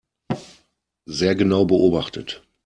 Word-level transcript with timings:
Sehr 1.05 1.35
genau 1.35 1.65
beobachtet. 1.67 2.41